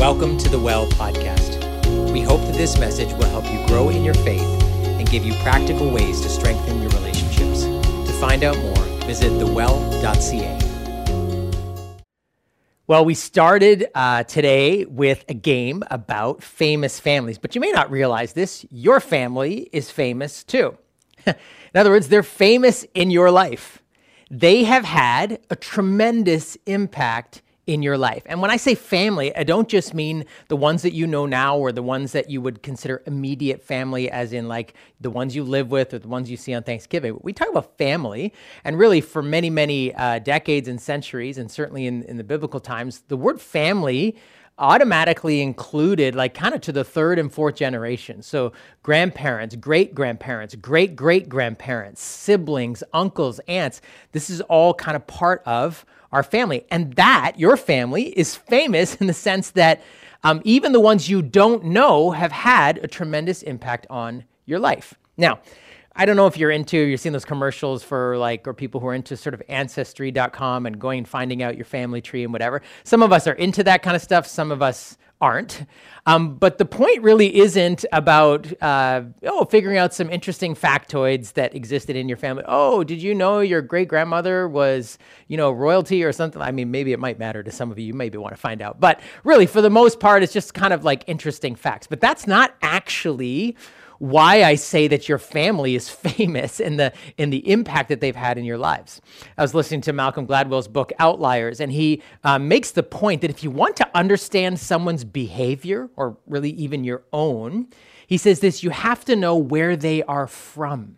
[0.00, 1.60] Welcome to the Well podcast.
[2.10, 5.34] We hope that this message will help you grow in your faith and give you
[5.42, 7.64] practical ways to strengthen your relationships.
[7.64, 10.58] To find out more, visit thewell.ca.
[12.86, 17.90] Well, we started uh, today with a game about famous families, but you may not
[17.90, 18.64] realize this.
[18.70, 20.78] Your family is famous too.
[21.26, 21.34] in
[21.74, 23.82] other words, they're famous in your life.
[24.30, 28.24] They have had a tremendous impact in your life.
[28.26, 31.56] And when I say family, I don't just mean the ones that you know now
[31.56, 35.44] or the ones that you would consider immediate family, as in like the ones you
[35.44, 37.20] live with or the ones you see on Thanksgiving.
[37.22, 38.34] We talk about family.
[38.64, 42.58] And really, for many, many uh, decades and centuries, and certainly in, in the biblical
[42.58, 44.16] times, the word family
[44.58, 48.20] automatically included like kind of to the third and fourth generation.
[48.20, 48.52] So
[48.82, 53.80] grandparents, great grandparents, great great grandparents, siblings, uncles, aunts.
[54.10, 56.66] This is all kind of part of our family.
[56.70, 59.82] And that, your family, is famous in the sense that
[60.22, 64.94] um, even the ones you don't know have had a tremendous impact on your life.
[65.16, 65.40] Now,
[65.96, 68.86] I don't know if you're into, you're seeing those commercials for like, or people who
[68.86, 72.62] are into sort of ancestry.com and going and finding out your family tree and whatever.
[72.84, 74.26] Some of us are into that kind of stuff.
[74.26, 75.66] Some of us aren't.
[76.06, 81.54] Um, but the point really isn't about uh, oh figuring out some interesting factoids that
[81.54, 82.42] existed in your family.
[82.46, 86.40] Oh, did you know your great grandmother was you know royalty or something?
[86.40, 87.86] I mean, maybe it might matter to some of you.
[87.86, 88.80] You maybe want to find out.
[88.80, 91.86] But really, for the most part, it's just kind of like interesting facts.
[91.86, 93.56] But that's not actually
[94.00, 98.16] why I say that your family is famous in the in the impact that they've
[98.16, 99.00] had in your lives.
[99.38, 103.30] I was listening to Malcolm Gladwell's book Outliers, and he uh, makes the point that
[103.30, 107.68] if you want to understand someone's behavior, or really even your own,
[108.06, 110.96] he says this: you have to know where they are from.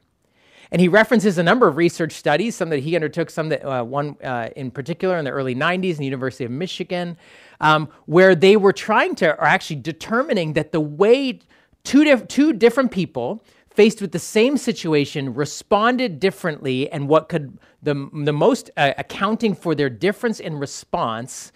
[0.70, 3.84] And he references a number of research studies, some that he undertook, some that uh,
[3.84, 7.18] one uh, in particular in the early 90s in the University of Michigan,
[7.60, 11.40] um, where they were trying to, or actually determining that the way
[11.84, 18.08] two, two different people faced with the same situation responded differently and what could the,
[18.12, 21.52] the most uh, accounting for their difference in response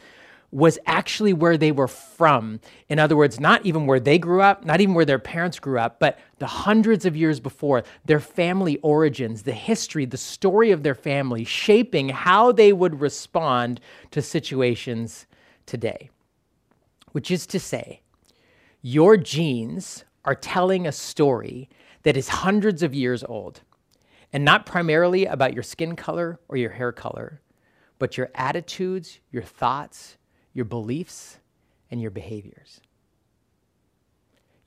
[0.50, 2.60] was actually where they were from.
[2.88, 5.78] In other words, not even where they grew up, not even where their parents grew
[5.78, 10.82] up, but the hundreds of years before, their family origins, the history, the story of
[10.82, 13.80] their family, shaping how they would respond
[14.12, 15.26] to situations
[15.66, 16.08] today.
[17.12, 18.00] Which is to say,
[18.80, 21.68] your genes are telling a story
[22.02, 23.62] that is hundreds of years old
[24.32, 27.40] and not primarily about your skin color or your hair color,
[27.98, 30.18] but your attitudes, your thoughts,
[30.52, 31.38] your beliefs,
[31.90, 32.80] and your behaviors.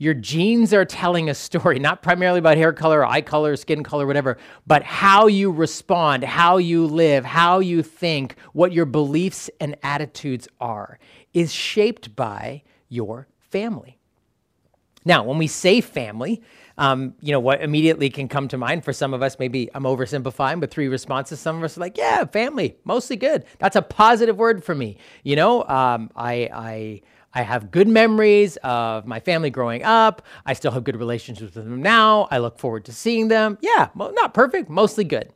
[0.02, 4.08] Your genes are telling a story, not primarily about hair color, eye color, skin color,
[4.08, 9.76] whatever, but how you respond, how you live, how you think, what your beliefs and
[9.84, 11.00] attitudes are,
[11.34, 13.99] is shaped by your family.
[15.10, 16.44] Now, when we say family,
[16.78, 19.86] um, you know, what immediately can come to mind for some of us, maybe I'm
[19.86, 21.40] oversimplifying, but three responses.
[21.40, 23.44] Some of us are like, yeah, family, mostly good.
[23.58, 24.98] That's a positive word for me.
[25.24, 27.02] You know, um, I, I,
[27.34, 30.22] I have good memories of my family growing up.
[30.46, 32.28] I still have good relationships with them now.
[32.30, 33.58] I look forward to seeing them.
[33.62, 35.34] Yeah, not perfect, mostly good.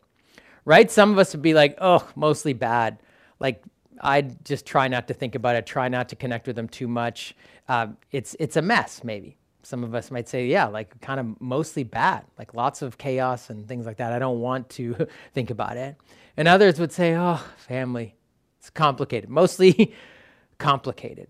[0.66, 0.91] Right?
[0.91, 3.00] Some of us would be like, oh, mostly bad.
[3.40, 3.63] Like,
[4.00, 6.88] I just try not to think about it, try not to connect with them too
[6.88, 7.35] much.
[7.67, 11.41] Um, it's, it's a mess, maybe some of us might say, yeah, like kind of
[11.41, 14.12] mostly bad, like lots of chaos and things like that.
[14.12, 15.96] I don't want to think about it.
[16.35, 18.16] And others would say, oh, family,
[18.59, 19.94] it's complicated, mostly
[20.57, 21.29] complicated.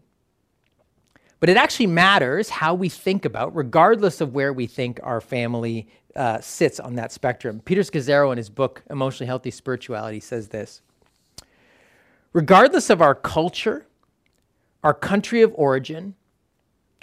[1.39, 5.89] But it actually matters how we think about, regardless of where we think our family
[6.15, 7.61] uh, sits on that spectrum.
[7.65, 10.81] Peter Scazzero, in his book, Emotionally Healthy Spirituality, says this
[12.31, 13.85] Regardless of our culture,
[14.83, 16.15] our country of origin,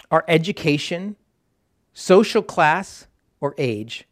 [0.09, 1.15] our education,
[1.93, 3.07] social class,
[3.39, 4.05] or age,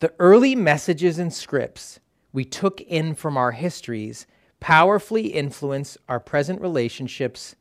[0.00, 2.00] the early messages and scripts
[2.32, 4.26] we took in from our histories
[4.60, 7.54] powerfully influence our present relationships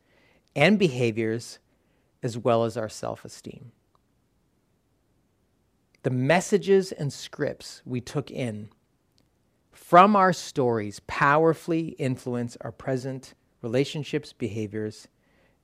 [0.55, 1.59] and behaviors
[2.21, 3.71] as well as our self esteem.
[6.01, 8.69] The messages and scripts we took in
[9.71, 15.07] from our stories powerfully influence our present relationships, behaviors,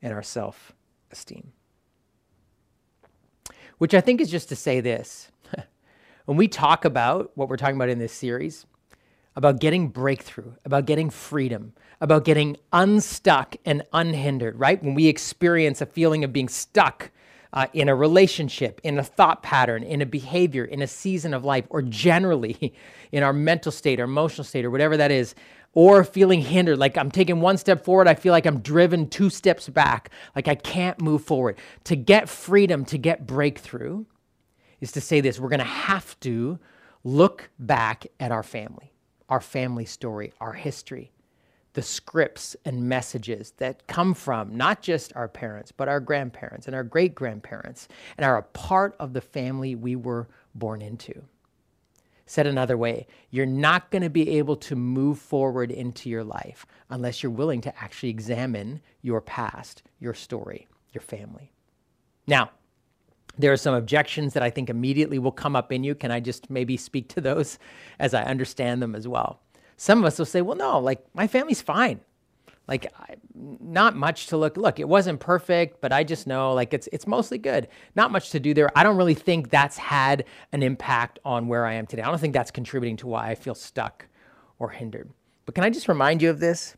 [0.01, 0.73] and our self
[1.11, 1.51] esteem
[3.79, 5.31] which I think is just to say this.
[6.25, 8.65] when we talk about what we're talking about in this series,
[9.35, 14.81] about getting breakthrough, about getting freedom, about getting unstuck and unhindered, right?
[14.83, 17.11] When we experience a feeling of being stuck
[17.51, 21.43] uh, in a relationship, in a thought pattern, in a behavior, in a season of
[21.43, 22.73] life, or generally
[23.11, 25.35] in our mental state, our emotional state, or whatever that is,
[25.73, 29.29] or feeling hindered, like I'm taking one step forward, I feel like I'm driven two
[29.29, 31.57] steps back, like I can't move forward.
[31.85, 34.05] To get freedom, to get breakthrough,
[34.81, 36.59] is to say this we're going to have to
[37.03, 38.93] look back at our family,
[39.29, 41.11] our family story, our history,
[41.73, 46.75] the scripts and messages that come from not just our parents, but our grandparents and
[46.75, 47.87] our great grandparents,
[48.17, 51.23] and are a part of the family we were born into.
[52.29, 56.63] Said another way, you're not going to be able to move forward into your life
[56.87, 61.51] unless you're willing to actually examine your past, your story, your family.
[62.27, 62.51] Now,
[63.39, 65.95] there are some objections that I think immediately will come up in you.
[65.95, 67.57] Can I just maybe speak to those
[67.99, 69.41] as I understand them as well?
[69.75, 71.99] Some of us will say, well, no, like my family's fine.
[72.69, 72.85] Like
[73.59, 74.55] not much to look.
[74.55, 77.67] Look, it wasn't perfect, but I just know like it's it's mostly good.
[77.95, 78.69] Not much to do there.
[78.77, 82.03] I don't really think that's had an impact on where I am today.
[82.03, 84.05] I don't think that's contributing to why I feel stuck
[84.59, 85.09] or hindered.
[85.47, 86.77] But can I just remind you of this?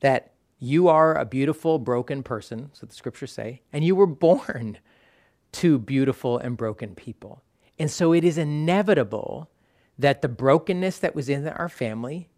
[0.00, 4.78] That you are a beautiful, broken person, so the scriptures say, and you were born
[5.52, 7.44] to beautiful and broken people.
[7.78, 9.48] And so it is inevitable
[9.96, 12.29] that the brokenness that was in our family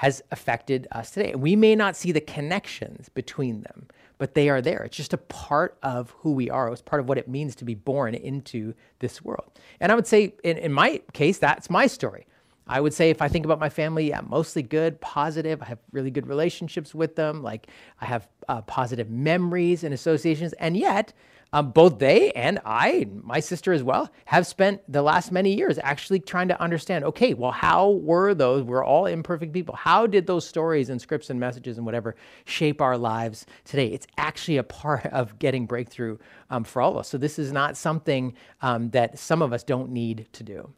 [0.00, 1.34] has affected us today.
[1.34, 3.86] We may not see the connections between them,
[4.16, 4.82] but they are there.
[4.82, 6.72] It's just a part of who we are.
[6.72, 9.60] It's part of what it means to be born into this world.
[9.78, 12.26] And I would say, in, in my case, that's my story.
[12.66, 15.60] I would say if I think about my family, yeah, mostly good, positive.
[15.60, 17.42] I have really good relationships with them.
[17.42, 17.66] Like
[18.00, 20.54] I have uh, positive memories and associations.
[20.54, 21.12] And yet,
[21.52, 25.78] um, both they and I, my sister as well, have spent the last many years
[25.82, 28.62] actually trying to understand okay, well, how were those?
[28.62, 29.74] We're all imperfect people.
[29.74, 32.14] How did those stories and scripts and messages and whatever
[32.44, 33.88] shape our lives today?
[33.88, 36.18] It's actually a part of getting breakthrough
[36.50, 37.08] um, for all of us.
[37.08, 40.72] So this is not something um, that some of us don't need to do.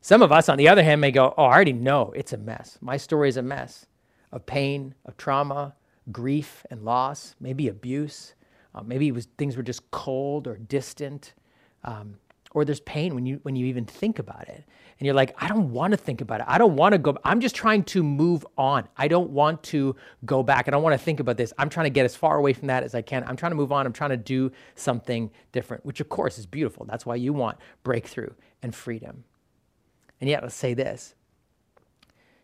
[0.00, 2.38] Some of us, on the other hand, may go, oh, I already know it's a
[2.38, 2.78] mess.
[2.80, 3.86] My story is a mess
[4.32, 5.74] of pain, of trauma,
[6.10, 8.34] grief and loss, maybe abuse.
[8.74, 11.34] Uh, maybe was things were just cold or distant,
[11.84, 12.16] um,
[12.52, 14.64] or there's pain when you when you even think about it,
[14.98, 16.46] and you're like, I don't want to think about it.
[16.48, 17.16] I don't want to go.
[17.24, 18.88] I'm just trying to move on.
[18.96, 20.68] I don't want to go back.
[20.68, 21.52] I don't want to think about this.
[21.58, 23.24] I'm trying to get as far away from that as I can.
[23.24, 23.86] I'm trying to move on.
[23.86, 26.86] I'm trying to do something different, which of course is beautiful.
[26.86, 28.30] That's why you want breakthrough
[28.62, 29.24] and freedom.
[30.20, 31.14] And yet, let's say this: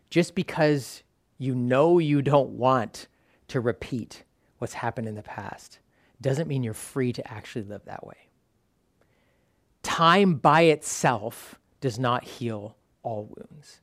[0.09, 1.03] just because
[1.37, 3.07] you know you don't want
[3.47, 4.23] to repeat
[4.57, 5.79] what's happened in the past
[6.21, 8.29] doesn't mean you're free to actually live that way.
[9.83, 13.81] Time by itself does not heal all wounds.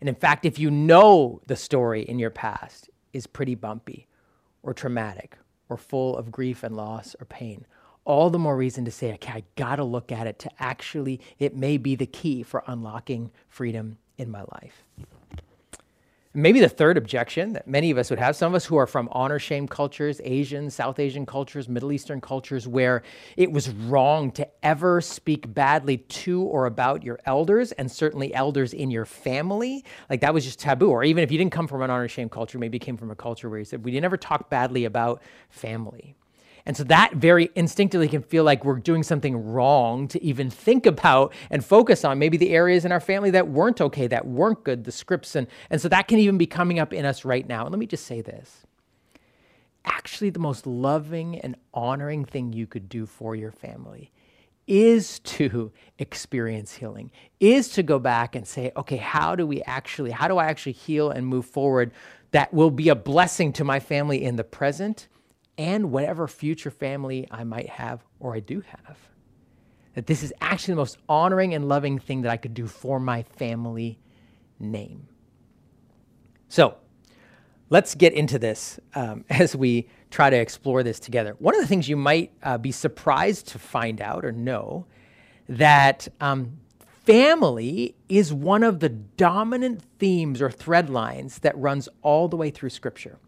[0.00, 4.06] And in fact, if you know the story in your past is pretty bumpy
[4.62, 5.36] or traumatic
[5.68, 7.66] or full of grief and loss or pain,
[8.04, 11.56] all the more reason to say, okay, I gotta look at it to actually, it
[11.56, 14.84] may be the key for unlocking freedom in my life.
[16.32, 18.86] Maybe the third objection that many of us would have, some of us who are
[18.86, 23.02] from honor shame cultures, Asian, South Asian cultures, Middle Eastern cultures, where
[23.36, 28.72] it was wrong to ever speak badly to or about your elders and certainly elders
[28.72, 29.84] in your family.
[30.08, 30.90] Like that was just taboo.
[30.90, 33.10] Or even if you didn't come from an honor shame culture, maybe you came from
[33.10, 36.14] a culture where you said, we never talk badly about family.
[36.70, 40.86] And so that very instinctively can feel like we're doing something wrong to even think
[40.86, 44.62] about and focus on maybe the areas in our family that weren't okay, that weren't
[44.62, 45.34] good, the scripts.
[45.34, 47.62] And, and so that can even be coming up in us right now.
[47.62, 48.64] And let me just say this
[49.84, 54.12] actually, the most loving and honoring thing you could do for your family
[54.68, 60.12] is to experience healing, is to go back and say, okay, how do we actually,
[60.12, 61.90] how do I actually heal and move forward
[62.30, 65.08] that will be a blessing to my family in the present?
[65.60, 68.96] And whatever future family I might have or I do have.
[69.92, 72.98] That this is actually the most honoring and loving thing that I could do for
[72.98, 73.98] my family
[74.58, 75.06] name.
[76.48, 76.78] So
[77.68, 81.36] let's get into this um, as we try to explore this together.
[81.38, 84.86] One of the things you might uh, be surprised to find out or know
[85.46, 86.58] that um,
[87.04, 92.48] family is one of the dominant themes or thread lines that runs all the way
[92.48, 93.18] through Scripture.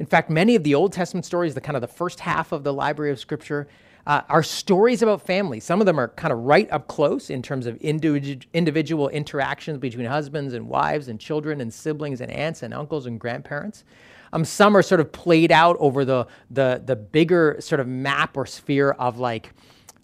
[0.00, 2.64] In fact, many of the Old Testament stories, the kind of the first half of
[2.64, 3.68] the library of Scripture,
[4.06, 5.60] uh, are stories about family.
[5.60, 9.76] Some of them are kind of right up close in terms of individual, individual interactions
[9.76, 13.84] between husbands and wives and children and siblings and aunts and uncles and grandparents.
[14.32, 18.38] Um, some are sort of played out over the, the, the bigger sort of map
[18.38, 19.52] or sphere of like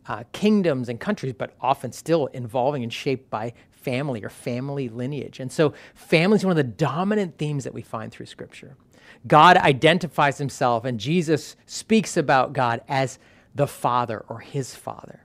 [0.08, 3.54] uh, kingdoms and countries, but often still involving and shaped by
[3.86, 5.38] family or family lineage.
[5.38, 8.76] And so, family is one of the dominant themes that we find through Scripture.
[9.28, 13.20] God identifies himself, and Jesus speaks about God as
[13.54, 15.20] the Father or his Father,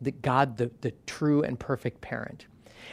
[0.00, 2.46] the God, the, the true and perfect parent.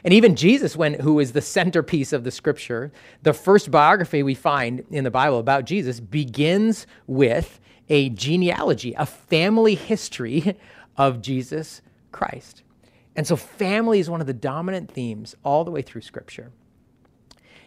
[0.04, 2.92] And even Jesus, when who is the centerpiece of the scripture,
[3.24, 9.06] the first biography we find in the Bible about Jesus begins with a genealogy, a
[9.06, 10.58] family history
[10.98, 11.82] of Jesus
[12.12, 12.64] Christ.
[13.16, 16.52] And so family is one of the dominant themes all the way through scripture.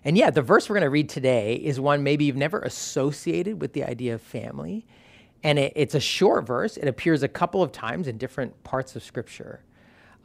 [0.04, 3.60] And yeah, the verse we're going to read today is one maybe you've never associated
[3.60, 4.86] with the idea of family.
[5.42, 6.76] And it, it's a short verse.
[6.76, 9.62] It appears a couple of times in different parts of Scripture.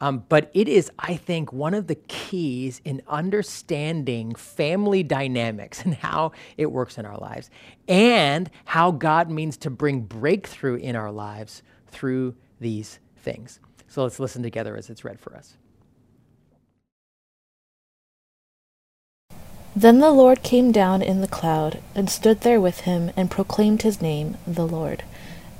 [0.00, 5.94] Um, but it is, I think, one of the keys in understanding family dynamics and
[5.94, 7.48] how it works in our lives,
[7.88, 13.60] and how God means to bring breakthrough in our lives through these things.
[13.94, 15.54] So let's listen together as it's read for us.
[19.76, 23.82] Then the Lord came down in the cloud, and stood there with him, and proclaimed
[23.82, 25.04] his name, the Lord.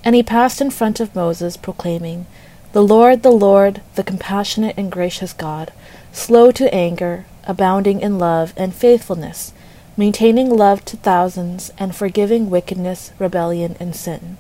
[0.02, 2.26] And he passed in front of Moses, proclaiming,
[2.72, 5.72] The Lord, the Lord, the compassionate and gracious God,
[6.10, 9.52] slow to anger, abounding in love and faithfulness,
[9.96, 14.38] maintaining love to thousands, and forgiving wickedness, rebellion, and sin.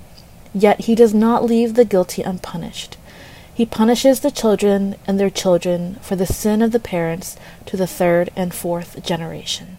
[0.52, 2.96] Yet he does not leave the guilty unpunished.
[3.54, 7.86] He punishes the children and their children for the sin of the parents to the
[7.86, 9.78] third and fourth generation.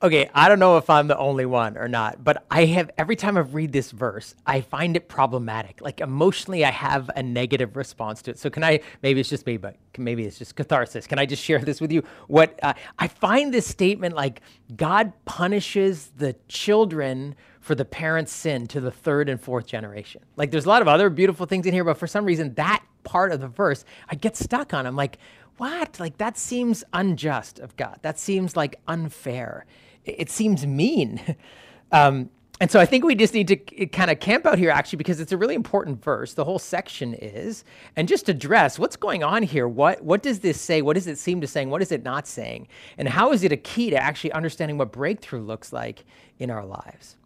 [0.00, 3.16] Okay, I don't know if I'm the only one or not, but I have every
[3.16, 5.80] time I read this verse, I find it problematic.
[5.80, 8.38] Like emotionally, I have a negative response to it.
[8.38, 8.80] So can I?
[9.02, 11.08] Maybe it's just me, but maybe it's just catharsis.
[11.08, 12.04] Can I just share this with you?
[12.28, 14.40] What uh, I find this statement like
[14.76, 17.34] God punishes the children
[17.68, 20.22] for the parent's sin to the third and fourth generation.
[20.36, 22.82] Like there's a lot of other beautiful things in here, but for some reason, that
[23.04, 24.86] part of the verse, I get stuck on.
[24.86, 25.18] I'm like,
[25.58, 26.00] what?
[26.00, 27.98] Like that seems unjust of God.
[28.00, 29.66] That seems like unfair.
[30.06, 31.20] It, seems mean.
[31.90, 32.28] Um,
[32.60, 33.56] and so I think we just need to
[33.86, 36.34] kind of camp out here actually because it's a really important verse.
[36.34, 37.64] The whole section is,
[37.96, 39.66] and just address what's going on here.
[39.66, 40.82] What what does this say?
[40.82, 41.70] What does it seem to saying?
[41.70, 42.68] What is it not saying?
[42.98, 46.04] And how is it a key to actually understanding what breakthrough looks like
[46.38, 47.16] in our lives?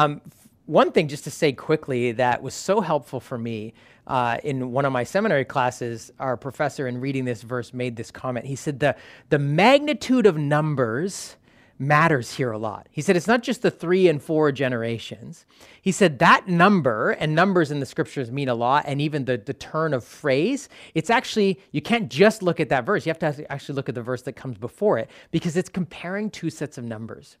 [0.00, 0.22] Um,
[0.64, 3.74] one thing, just to say quickly, that was so helpful for me
[4.06, 8.10] uh, in one of my seminary classes, our professor, in reading this verse, made this
[8.10, 8.46] comment.
[8.46, 8.96] He said, The,
[9.28, 11.36] the magnitude of numbers
[11.78, 12.86] matters here a lot.
[12.90, 15.44] He said, It's not just the three and four generations.
[15.82, 19.36] He said, That number, and numbers in the scriptures mean a lot, and even the,
[19.36, 23.04] the turn of phrase, it's actually, you can't just look at that verse.
[23.04, 26.30] You have to actually look at the verse that comes before it because it's comparing
[26.30, 27.36] two sets of numbers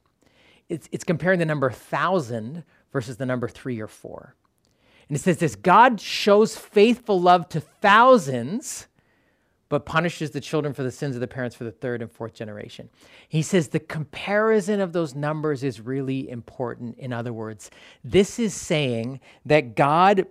[0.70, 4.34] it's, it's comparing the number thousand versus the number three or four.
[5.08, 8.86] And it says this God shows faithful love to thousands,
[9.68, 12.32] but punishes the children for the sins of the parents for the third and fourth
[12.32, 12.88] generation.
[13.28, 16.96] He says the comparison of those numbers is really important.
[16.98, 17.70] In other words,
[18.04, 20.24] this is saying that God's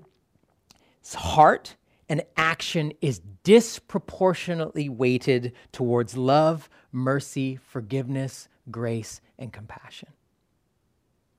[1.14, 1.76] heart
[2.08, 10.10] and action is disproportionately weighted towards love, mercy, forgiveness, grace, and compassion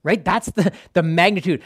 [0.03, 0.25] right?
[0.25, 1.63] That's the, the magnitude.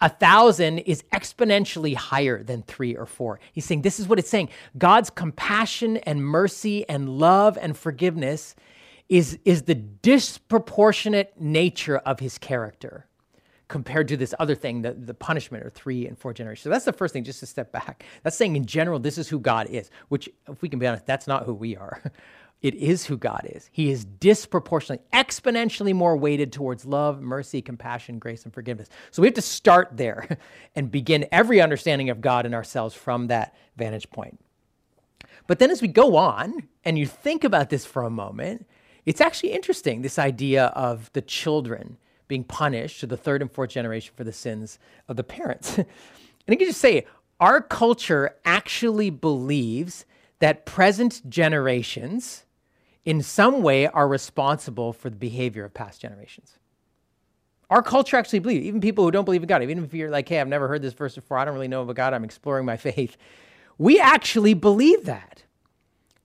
[0.00, 3.40] A thousand is exponentially higher than three or four.
[3.52, 8.54] He's saying this is what it's saying God's compassion and mercy and love and forgiveness
[9.08, 13.06] is, is the disproportionate nature of his character
[13.68, 16.62] compared to this other thing, the, the punishment or three and four generations.
[16.62, 18.04] So that's the first thing, just to step back.
[18.22, 21.06] That's saying in general, this is who God is, which, if we can be honest,
[21.06, 22.00] that's not who we are.
[22.66, 23.70] It is who God is.
[23.70, 28.88] He is disproportionately, exponentially more weighted towards love, mercy, compassion, grace, and forgiveness.
[29.12, 30.36] So we have to start there
[30.74, 34.40] and begin every understanding of God and ourselves from that vantage point.
[35.46, 38.66] But then as we go on and you think about this for a moment,
[39.04, 43.70] it's actually interesting this idea of the children being punished to the third and fourth
[43.70, 45.78] generation for the sins of the parents.
[45.78, 45.86] and
[46.48, 47.06] I can just say,
[47.38, 50.04] our culture actually believes
[50.40, 52.42] that present generations
[53.06, 56.58] in some way are responsible for the behavior of past generations.
[57.70, 60.28] Our culture actually believes, even people who don't believe in God, even if you're like,
[60.28, 62.66] hey, I've never heard this verse before, I don't really know about God, I'm exploring
[62.66, 63.16] my faith,
[63.78, 65.44] we actually believe that.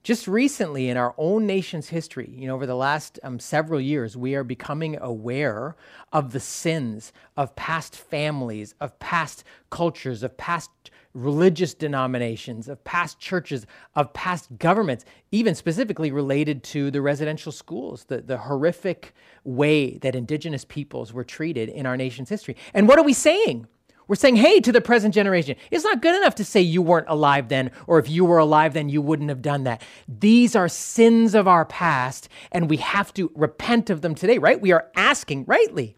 [0.02, 4.16] Just recently in our own nation's history, you know, over the last um, several years,
[4.16, 5.76] we are becoming aware
[6.12, 10.70] of the sins of past families, of past cultures, of past
[11.14, 18.04] religious denominations, of past churches, of past governments, even specifically related to the residential schools,
[18.04, 19.14] the, the horrific
[19.44, 22.56] way that indigenous peoples were treated in our nation's history.
[22.72, 23.66] And what are we saying?
[24.08, 27.08] We're saying, hey, to the present generation, it's not good enough to say you weren't
[27.08, 29.82] alive then, or if you were alive then, you wouldn't have done that.
[30.08, 34.60] These are sins of our past, and we have to repent of them today, right?
[34.60, 35.94] We are asking, rightly,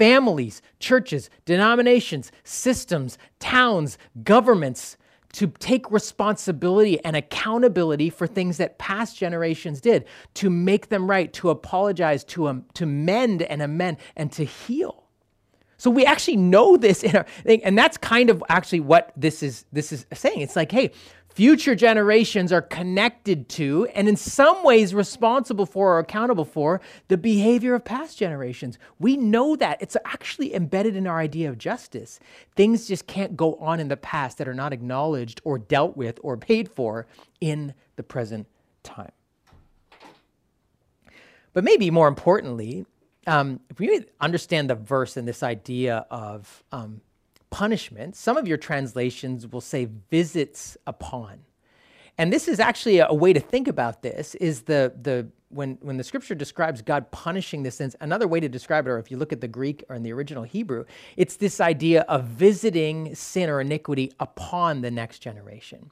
[0.00, 4.96] families, churches, denominations, systems, towns, governments
[5.34, 11.30] to take responsibility and accountability for things that past generations did, to make them right,
[11.34, 15.04] to apologize, to, um, to mend and amend, and to heal.
[15.76, 19.42] So we actually know this in our thing, and that's kind of actually what this
[19.42, 20.40] is this is saying.
[20.40, 20.92] It's like, hey,
[21.40, 27.16] future generations are connected to and in some ways responsible for or accountable for the
[27.16, 28.78] behavior of past generations.
[28.98, 29.80] We know that.
[29.80, 32.20] It's actually embedded in our idea of justice.
[32.56, 36.20] Things just can't go on in the past that are not acknowledged or dealt with
[36.22, 37.06] or paid for
[37.40, 38.46] in the present
[38.82, 39.12] time.
[41.54, 42.84] But maybe more importantly,
[43.26, 47.00] um, if we understand the verse and this idea of um,
[47.50, 51.40] punishment, some of your translations will say visits upon.
[52.16, 55.78] And this is actually a, a, way to think about this is the, the when,
[55.80, 59.10] when the scripture describes God punishing the sins, another way to describe it, or if
[59.10, 60.84] you look at the Greek or in the original Hebrew,
[61.16, 65.90] it's this idea of visiting sin or iniquity upon the next generation.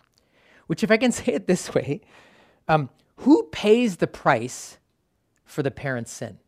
[0.68, 2.02] Which, if I can say it this way,
[2.68, 4.78] um, who pays the price
[5.44, 6.38] for the parent's sin?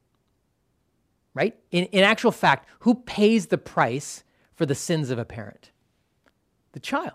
[1.35, 1.59] Right?
[1.71, 4.25] In, in actual fact, who pays the price
[4.61, 5.71] for the sins of a parent?
[6.73, 7.15] The child.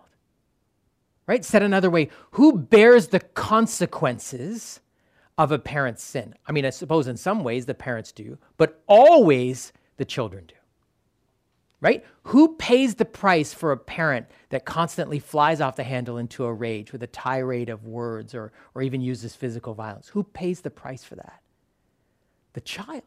[1.28, 1.46] Right?
[1.46, 4.80] Said another way, who bears the consequences
[5.38, 6.34] of a parent's sin?
[6.48, 10.56] I mean, I suppose in some ways the parents do, but always the children do.
[11.82, 12.04] Right?
[12.24, 16.52] Who pays the price for a parent that constantly flies off the handle into a
[16.52, 20.08] rage with a tirade of words or, or even uses physical violence?
[20.08, 21.44] Who pays the price for that?
[22.54, 23.04] The child.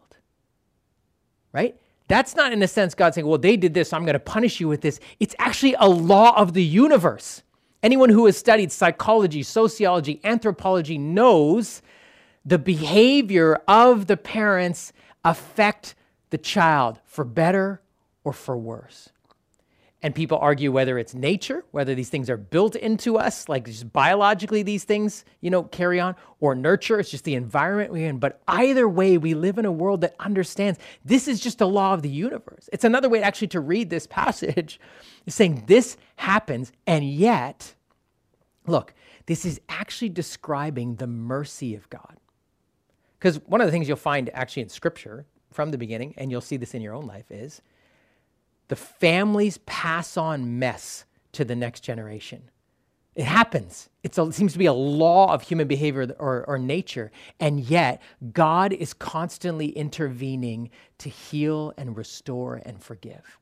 [1.51, 1.77] Right?
[2.09, 4.19] That's not in a sense God saying, well, they did this, so I'm going to
[4.19, 4.99] punish you with this.
[5.21, 7.43] It's actually a law of the universe.
[7.83, 11.83] Anyone who has studied psychology, sociology, anthropology knows
[12.45, 14.93] the behavior of the parents
[15.25, 15.95] affect
[16.31, 17.81] the child for better
[18.25, 19.11] or for worse.
[20.01, 23.93] And people argue whether it's nature, whether these things are built into us, like just
[23.93, 28.19] biologically these things, you know, carry on, or nurture, it's just the environment we're in.
[28.19, 31.95] But either way, we live in a world that understands this is just a law
[31.95, 32.71] of the universe.
[32.73, 34.79] It's another way actually to read this passage,
[35.27, 37.75] is saying this happens, and yet,
[38.69, 38.95] look,
[39.27, 42.19] this is actually describing the mercy of God.
[43.19, 46.41] Because one of the things you'll find actually in scripture from the beginning, and you'll
[46.41, 47.63] see this in your own life, is
[48.69, 52.51] the families pass on mess to the next generation.
[53.15, 53.89] It happens.
[54.05, 57.11] A, it seems to be a law of human behavior or, or nature.
[57.41, 58.01] And yet,
[58.33, 63.39] God is constantly intervening to heal and restore and forgive.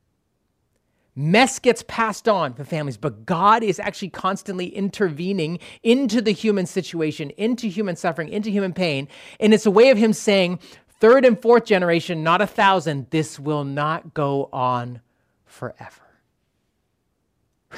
[1.15, 6.65] Mess gets passed on to families, but God is actually constantly intervening into the human
[6.65, 9.07] situation, into human suffering, into human pain.
[9.39, 10.59] And it's a way of Him saying,
[10.99, 15.01] third and fourth generation, not a thousand, this will not go on
[15.47, 16.03] forever.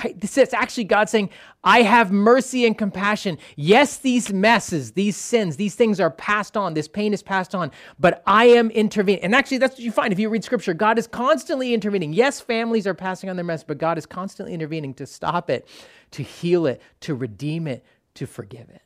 [0.03, 0.19] Right?
[0.19, 1.31] This is actually God saying,
[1.63, 3.39] I have mercy and compassion.
[3.55, 6.75] Yes, these messes, these sins, these things are passed on.
[6.75, 9.23] This pain is passed on, but I am intervening.
[9.23, 10.75] And actually, that's what you find if you read scripture.
[10.75, 12.13] God is constantly intervening.
[12.13, 15.67] Yes, families are passing on their mess, but God is constantly intervening to stop it,
[16.11, 18.83] to heal it, to redeem it, to forgive it.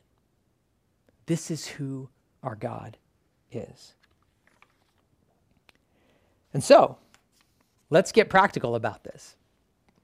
[1.26, 2.08] This is who
[2.42, 2.96] our God
[3.52, 3.94] is.
[6.54, 6.98] And so,
[7.90, 9.36] let's get practical about this.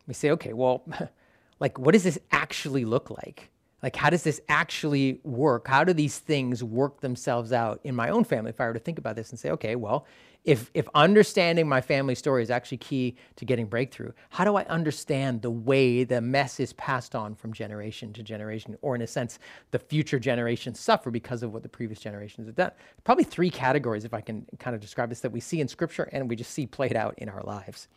[0.07, 0.85] We say, okay, well,
[1.61, 3.51] like, what does this actually look like?
[3.83, 5.67] Like, how does this actually work?
[5.67, 8.51] How do these things work themselves out in my own family?
[8.51, 10.07] If I were to think about this and say, okay, well,
[10.45, 14.65] if, if understanding my family story is actually key to getting breakthrough, how do I
[14.65, 18.77] understand the way the mess is passed on from generation to generation?
[18.81, 19.39] Or, in a sense,
[19.71, 22.73] the future generations suffer because of what the previous generations have done?
[23.05, 26.09] Probably three categories, if I can kind of describe this, that we see in Scripture
[26.13, 27.89] and we just see played out in our lives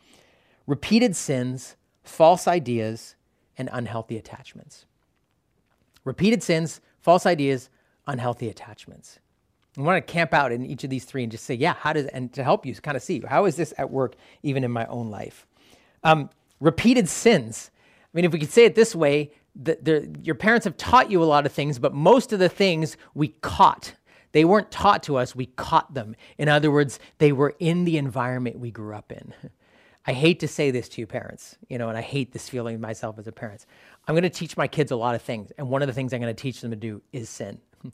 [0.66, 3.16] repeated sins, false ideas,
[3.58, 4.86] and unhealthy attachments.
[6.04, 7.70] Repeated sins, false ideas,
[8.06, 9.18] unhealthy attachments.
[9.76, 11.92] I want to camp out in each of these three and just say, yeah, how
[11.92, 14.70] does, and to help you kind of see, how is this at work even in
[14.70, 15.46] my own life?
[16.04, 17.70] Um, repeated sins.
[18.02, 21.10] I mean, if we could say it this way, the, the, your parents have taught
[21.10, 23.94] you a lot of things, but most of the things we caught.
[24.32, 26.16] They weren't taught to us, we caught them.
[26.38, 29.32] In other words, they were in the environment we grew up in.
[30.06, 32.80] I hate to say this to you, parents, you know, and I hate this feeling
[32.80, 33.64] myself as a parent.
[34.06, 36.12] I'm going to teach my kids a lot of things, and one of the things
[36.12, 37.58] I'm going to teach them to do is sin.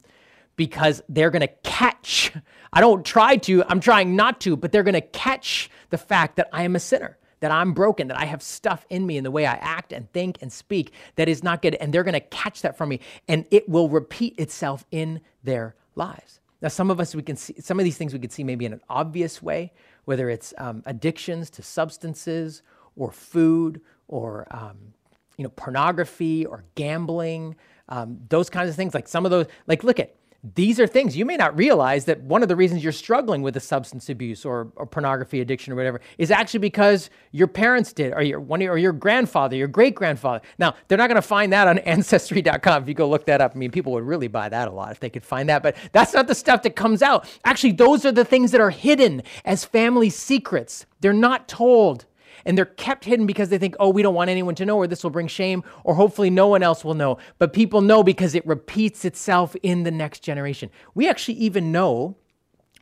[0.61, 2.35] because they're going to catch.
[2.70, 6.37] I don't try to, I'm trying not to, but they're going to catch the fact
[6.37, 9.25] that I am a sinner, that I'm broken, that I have stuff in me in
[9.25, 11.77] the way I act and think and speak that is not good.
[11.77, 15.77] And they're going to catch that from me, and it will repeat itself in their
[15.94, 16.40] lives.
[16.61, 18.66] Now, some of us, we can see some of these things we could see maybe
[18.66, 19.73] in an obvious way,
[20.05, 22.61] whether it's um, addictions to substances
[22.96, 24.92] or food or um,
[25.38, 27.57] you know, pornography or gambling,
[27.88, 28.92] um, those kinds of things.
[28.92, 30.16] Like some of those, like look at
[30.55, 33.57] these are things you may not realize that one of the reasons you're struggling with
[33.57, 38.12] a substance abuse or, or pornography addiction or whatever is actually because your parents did
[38.12, 41.53] or your one or your grandfather your great grandfather now they're not going to find
[41.53, 44.48] that on ancestry.com if you go look that up i mean people would really buy
[44.48, 47.03] that a lot if they could find that but that's not the stuff that comes
[47.03, 47.26] out.
[47.44, 50.87] Actually those are the things that are hidden as family secrets.
[51.00, 52.07] They're not told
[52.44, 54.87] and they're kept hidden because they think, oh, we don't want anyone to know, or
[54.87, 57.18] this will bring shame, or hopefully no one else will know.
[57.38, 60.70] But people know because it repeats itself in the next generation.
[60.94, 62.16] We actually even know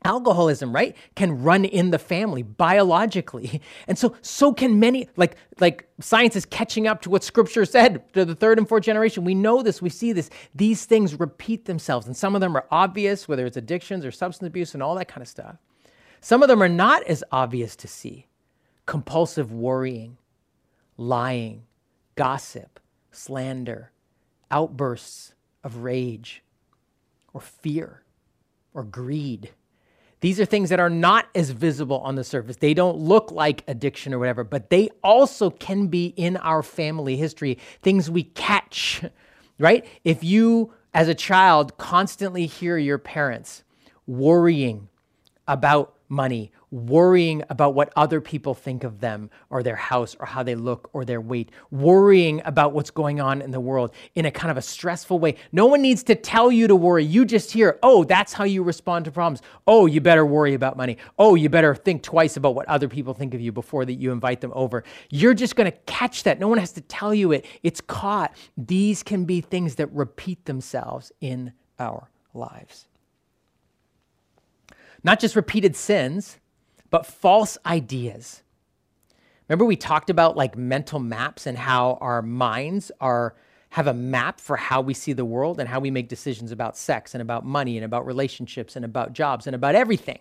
[0.04, 3.60] alcoholism right can run in the family biologically.
[3.86, 8.02] And so so can many like like science is catching up to what scripture said
[8.12, 9.24] to the third and fourth generation.
[9.24, 10.30] We know this we see this.
[10.54, 14.46] These things repeat themselves and some of them are obvious whether it's addictions or substance
[14.46, 15.56] abuse and all that kind of stuff.
[16.20, 18.26] Some of them are not as obvious to see
[18.88, 20.16] compulsive worrying,
[20.96, 21.62] lying,
[22.14, 22.80] gossip,
[23.12, 23.92] slander,
[24.50, 26.42] outbursts of rage
[27.34, 28.02] or fear
[28.72, 29.50] or greed.
[30.20, 32.56] These are things that are not as visible on the surface.
[32.56, 37.18] They don't look like addiction or whatever, but they also can be in our family
[37.18, 39.04] history, things we catch,
[39.58, 39.84] right?
[40.02, 43.64] If you, as a child, constantly hear your parents
[44.06, 44.88] worrying
[45.46, 50.42] about money, worrying about what other people think of them or their house or how
[50.42, 54.30] they look or their weight, worrying about what's going on in the world in a
[54.30, 55.36] kind of a stressful way.
[55.52, 57.04] No one needs to tell you to worry.
[57.04, 59.42] You just hear, oh, that's how you respond to problems.
[59.66, 60.98] Oh, you better worry about money.
[61.18, 64.12] Oh, you better think twice about what other people think of you before that you
[64.12, 64.84] invite them over.
[65.10, 66.38] You're just going to catch that.
[66.38, 67.46] No one has to tell you it.
[67.62, 68.36] It's caught.
[68.56, 72.87] These can be things that repeat themselves in our lives.
[75.02, 76.38] Not just repeated sins,
[76.90, 78.42] but false ideas.
[79.48, 83.34] Remember we talked about like mental maps and how our minds are
[83.70, 86.76] have a map for how we see the world and how we make decisions about
[86.76, 90.18] sex and about money and about relationships and about jobs and about everything.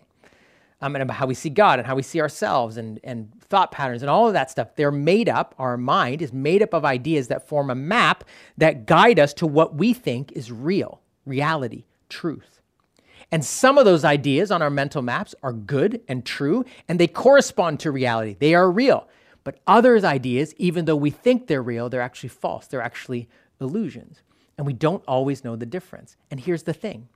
[0.80, 3.72] Um, and about how we see God and how we see ourselves and, and thought
[3.72, 4.76] patterns and all of that stuff.
[4.76, 8.22] They're made up, our mind is made up of ideas that form a map
[8.58, 12.57] that guide us to what we think is real, reality, truth.
[13.30, 17.06] And some of those ideas on our mental maps are good and true, and they
[17.06, 18.36] correspond to reality.
[18.38, 19.06] They are real.
[19.44, 22.66] But others' ideas, even though we think they're real, they're actually false.
[22.66, 23.28] They're actually
[23.60, 24.22] illusions.
[24.56, 26.16] And we don't always know the difference.
[26.30, 27.08] And here's the thing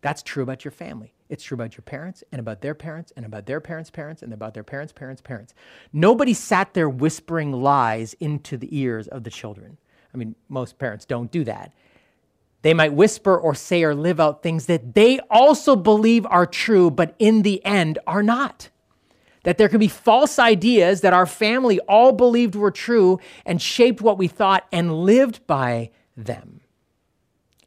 [0.00, 1.12] that's true about your family.
[1.28, 4.32] It's true about your parents and about their parents and about their parents' parents and
[4.32, 5.54] about their parents' parents' parents.
[5.92, 9.76] Nobody sat there whispering lies into the ears of the children.
[10.14, 11.72] I mean, most parents don't do that.
[12.68, 16.90] They might whisper or say or live out things that they also believe are true,
[16.90, 18.68] but in the end are not.
[19.44, 24.02] That there can be false ideas that our family all believed were true and shaped
[24.02, 26.60] what we thought and lived by them.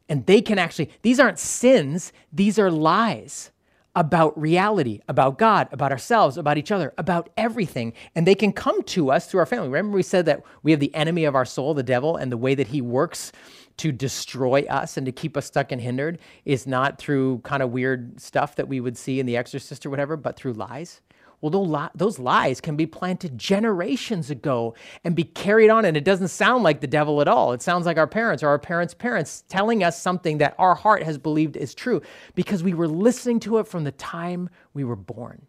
[0.07, 3.49] And they can actually, these aren't sins, these are lies
[3.95, 7.93] about reality, about God, about ourselves, about each other, about everything.
[8.13, 9.67] And they can come to us through our family.
[9.69, 12.37] Remember, we said that we have the enemy of our soul, the devil, and the
[12.37, 13.31] way that he works
[13.77, 17.71] to destroy us and to keep us stuck and hindered is not through kind of
[17.71, 21.01] weird stuff that we would see in The Exorcist or whatever, but through lies.
[21.41, 25.85] Well, those lies can be planted generations ago and be carried on.
[25.85, 27.51] And it doesn't sound like the devil at all.
[27.53, 31.01] It sounds like our parents or our parents' parents telling us something that our heart
[31.01, 32.01] has believed is true
[32.35, 35.47] because we were listening to it from the time we were born.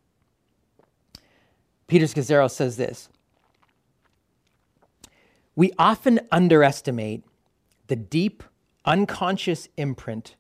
[1.88, 3.10] Peter Scazzero says this
[5.54, 7.22] We often underestimate
[7.86, 8.42] the deep,
[8.84, 10.36] unconscious imprint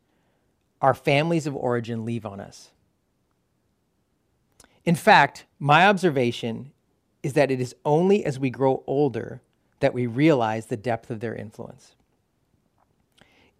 [0.80, 2.70] our families of origin leave on us.
[4.84, 6.72] In fact, my observation
[7.22, 9.40] is that it is only as we grow older
[9.78, 11.94] that we realize the depth of their influence.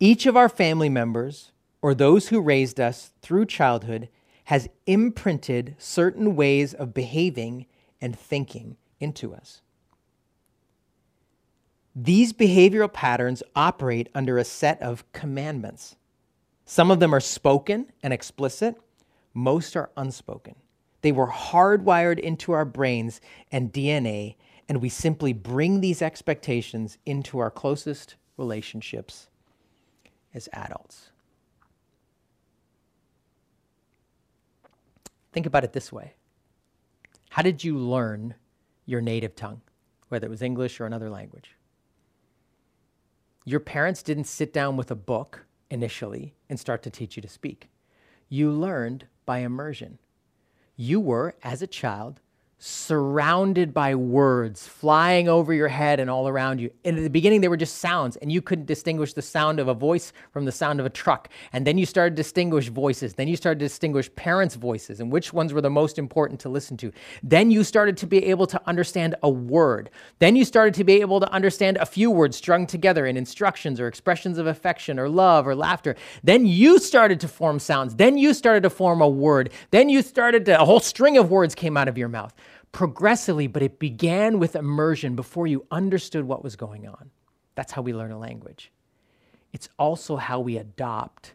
[0.01, 4.09] Each of our family members, or those who raised us through childhood,
[4.45, 7.67] has imprinted certain ways of behaving
[8.01, 9.63] and thinking into us.
[11.95, 15.97] These behavioral patterns operate under a set of commandments.
[16.65, 18.77] Some of them are spoken and explicit,
[19.35, 20.55] most are unspoken.
[21.03, 24.37] They were hardwired into our brains and DNA,
[24.69, 29.29] and we simply bring these expectations into our closest relationships
[30.33, 31.11] as adults.
[35.33, 36.15] Think about it this way
[37.31, 38.35] How did you learn
[38.87, 39.61] your native tongue,
[40.09, 41.57] whether it was English or another language?
[43.45, 47.29] Your parents didn't sit down with a book initially and start to teach you to
[47.29, 47.71] speak.
[48.29, 49.99] You learned by immersion.
[50.77, 52.21] You were, as a child,
[52.65, 56.71] surrounded by words flying over your head and all around you.
[56.85, 59.67] And at the beginning, they were just sounds, and you couldn't distinguish the sound of
[59.67, 61.29] a voice from the sound of a truck.
[61.53, 63.15] And then you started to distinguish voices.
[63.15, 66.49] Then you started to distinguish parents' voices and which ones were the most important to
[66.49, 66.93] listen to.
[67.21, 69.91] Then you started to be able to understand a word.
[70.21, 73.81] Then you started to be able to understand a few words strung together in instructions
[73.81, 75.97] or expressions of affection or love or laughter.
[76.23, 77.97] Then you started to form sounds.
[77.97, 79.51] Then you started to form a word.
[79.73, 82.33] Then you started to, a whole string of words came out of your mouth
[82.73, 87.11] progressively, but it began with immersion before you understood what was going on.
[87.55, 88.73] That's how we learn a language.
[89.53, 91.35] It's also how we adopt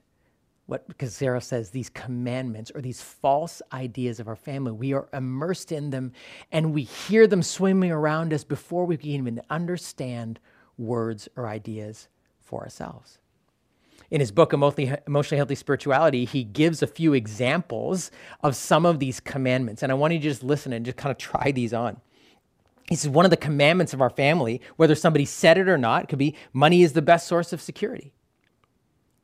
[0.65, 4.73] what, because Scazzero says, these commandments or these false ideas of our family.
[4.73, 6.11] We are immersed in them
[6.51, 10.41] and we hear them swimming around us before we can even understand
[10.77, 12.09] words or ideas
[12.41, 13.19] for ourselves
[14.09, 18.09] in his book, Emotionally Healthy Spirituality, he gives a few examples
[18.41, 19.83] of some of these commandments.
[19.83, 21.99] And I want you to just listen and just kind of try these on.
[22.87, 26.07] He says one of the commandments of our family, whether somebody said it or not,
[26.07, 28.13] could be money is the best source of security.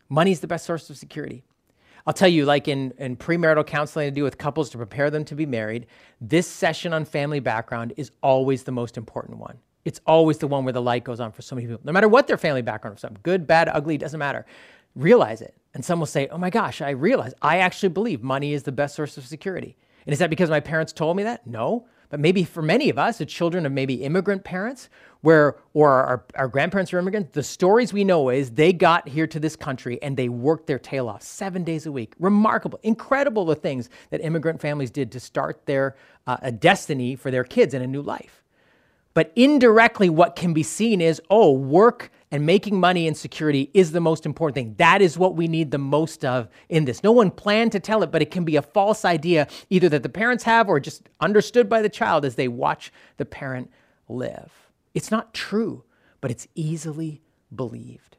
[0.10, 1.44] Money is the best source of security.
[2.06, 5.24] I'll tell you, like in, in premarital counseling to do with couples to prepare them
[5.26, 5.86] to be married,
[6.20, 9.60] this session on family background is always the most important one.
[9.86, 12.08] It's always the one where the light goes on for so many people, no matter
[12.08, 14.46] what their family background is, good, bad, ugly, doesn't matter
[14.96, 15.56] realize it.
[15.74, 18.72] And some will say, oh my gosh, I realize I actually believe money is the
[18.72, 19.76] best source of security.
[20.06, 21.48] And is that because my parents told me that?
[21.48, 21.88] No.
[22.10, 24.90] But maybe for many of us, the children of maybe immigrant parents,
[25.22, 29.26] where or our, our grandparents are immigrants, the stories we know is they got here
[29.26, 32.14] to this country and they worked their tail off seven days a week.
[32.20, 35.96] Remarkable, incredible the things that immigrant families did to start their
[36.28, 38.43] uh, a destiny for their kids and a new life.
[39.14, 43.92] But indirectly, what can be seen is, oh, work and making money and security is
[43.92, 44.76] the most important thing.
[44.78, 47.04] That is what we need the most of in this.
[47.04, 50.02] No one planned to tell it, but it can be a false idea, either that
[50.02, 53.70] the parents have or just understood by the child as they watch the parent
[54.10, 54.52] live.
[54.96, 55.84] It's not true,
[56.20, 57.22] but it's easily
[57.56, 58.18] believed.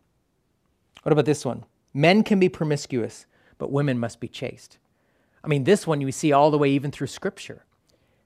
[1.03, 1.65] What about this one?
[1.93, 3.27] Men can be promiscuous,
[3.59, 4.79] but women must be chaste.
[5.43, 7.65] I mean, this one you see all the way even through scripture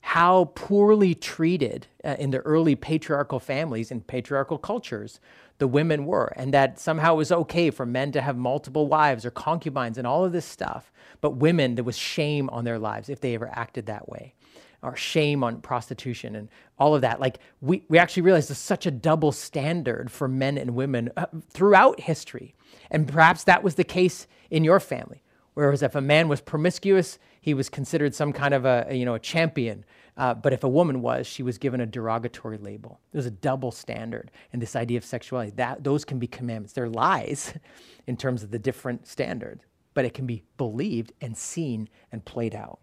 [0.08, 5.20] how poorly treated uh, in the early patriarchal families and patriarchal cultures
[5.58, 9.26] the women were, and that somehow it was okay for men to have multiple wives
[9.26, 10.90] or concubines and all of this stuff.
[11.20, 14.32] But women, there was shame on their lives if they ever acted that way,
[14.80, 17.20] or shame on prostitution and all of that.
[17.20, 21.26] Like, we, we actually realized there's such a double standard for men and women uh,
[21.50, 22.54] throughout history.
[22.90, 25.22] And perhaps that was the case in your family.
[25.52, 29.14] Whereas if a man was promiscuous, he was considered some kind of a, you know,
[29.14, 29.84] a champion
[30.18, 33.00] uh, but if a woman was, she was given a derogatory label.
[33.12, 35.52] There's a double standard in this idea of sexuality.
[35.52, 36.72] That those can be commandments.
[36.72, 37.54] They're lies
[38.08, 39.60] in terms of the different standard,
[39.94, 42.80] but it can be believed and seen and played out.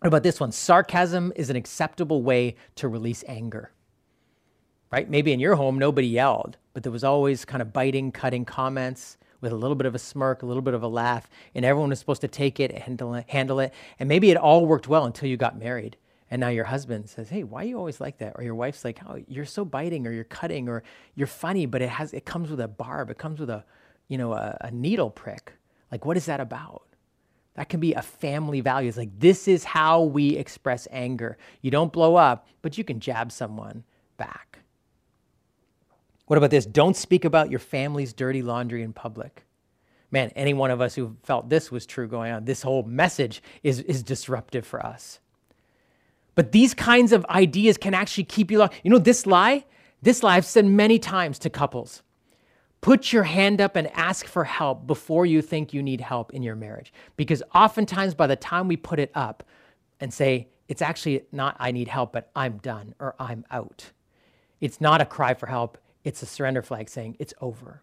[0.00, 0.52] What about this one?
[0.52, 3.72] Sarcasm is an acceptable way to release anger.
[4.92, 5.08] Right?
[5.08, 9.16] Maybe in your home nobody yelled, but there was always kind of biting, cutting comments
[9.40, 11.88] with a little bit of a smirk, a little bit of a laugh, and everyone
[11.88, 13.72] was supposed to take it, it, handle it.
[13.98, 15.96] And maybe it all worked well until you got married
[16.30, 18.34] and now your husband says hey why are you always like that?
[18.36, 20.82] Or your wife's like oh you're so biting or you're cutting or
[21.14, 23.10] you're funny but it has it comes with a barb.
[23.10, 23.64] It comes with a
[24.08, 25.52] you know a, a needle prick.
[25.90, 26.82] Like what is that about?
[27.54, 28.88] That can be a family value.
[28.88, 31.36] It's like this is how we express anger.
[31.62, 33.84] You don't blow up but you can jab someone
[34.16, 34.60] back.
[36.26, 36.64] What about this?
[36.64, 39.44] Don't speak about your family's dirty laundry in public.
[40.12, 43.42] Man any one of us who felt this was true going on this whole message
[43.64, 45.18] is, is disruptive for us
[46.40, 48.80] but these kinds of ideas can actually keep you locked.
[48.82, 49.66] You know, this lie,
[50.00, 52.02] this lie I've said many times to couples.
[52.80, 56.42] Put your hand up and ask for help before you think you need help in
[56.42, 56.94] your marriage.
[57.18, 59.42] Because oftentimes, by the time we put it up
[60.00, 63.90] and say, it's actually not I need help, but I'm done or I'm out,
[64.62, 65.76] it's not a cry for help.
[66.04, 67.82] It's a surrender flag saying it's over.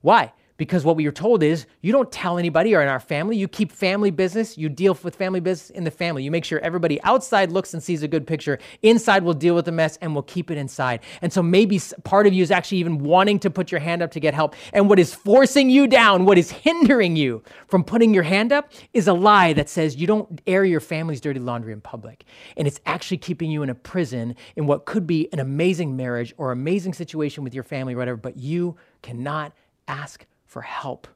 [0.00, 0.32] Why?
[0.56, 3.36] Because what we were told is you don't tell anybody or in our family.
[3.36, 4.56] You keep family business.
[4.56, 6.22] You deal with family business in the family.
[6.22, 8.58] You make sure everybody outside looks and sees a good picture.
[8.82, 11.00] Inside we'll deal with the mess and we'll keep it inside.
[11.22, 14.10] And so maybe part of you is actually even wanting to put your hand up
[14.12, 14.54] to get help.
[14.72, 18.72] And what is forcing you down what is hindering you from putting your hand up
[18.92, 22.24] is a lie that says you don't air your family's dirty laundry in public.
[22.56, 26.32] And it's actually keeping you in a prison in what could be an amazing marriage
[26.38, 29.52] or amazing situation with your family or whatever but you cannot
[29.86, 31.08] ask for help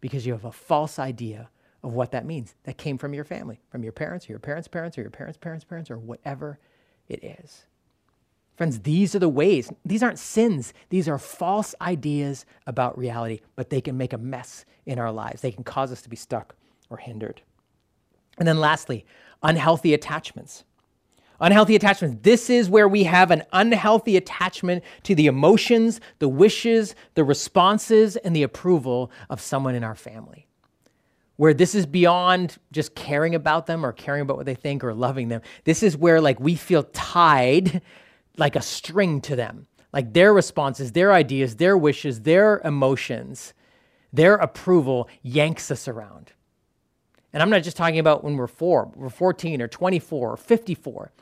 [0.00, 1.50] because you have a false idea
[1.82, 2.54] of what that means.
[2.62, 5.36] That came from your family, from your parents, or your parents' parents, or your parents'
[5.36, 6.60] parents' parents, or whatever
[7.08, 7.66] it is.
[8.54, 9.72] Friends, these are the ways.
[9.84, 10.72] These aren't sins.
[10.90, 15.42] These are false ideas about reality, but they can make a mess in our lives.
[15.42, 16.54] They can cause us to be stuck
[16.88, 17.42] or hindered.
[18.38, 19.04] And then lastly,
[19.42, 20.62] unhealthy attachments.
[21.44, 22.16] Unhealthy attachments.
[22.22, 28.16] This is where we have an unhealthy attachment to the emotions, the wishes, the responses,
[28.16, 30.46] and the approval of someone in our family.
[31.36, 34.94] Where this is beyond just caring about them or caring about what they think or
[34.94, 35.42] loving them.
[35.64, 37.82] This is where like we feel tied
[38.38, 39.66] like a string to them.
[39.92, 43.52] Like their responses, their ideas, their wishes, their emotions,
[44.14, 46.32] their approval yanks us around.
[47.34, 51.12] And I'm not just talking about when we're four, we're 14 or 24 or 54.